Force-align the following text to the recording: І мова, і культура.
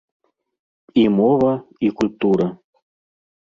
І 1.01 1.03
мова, 1.17 1.51
і 1.89 1.93
культура. 2.01 2.47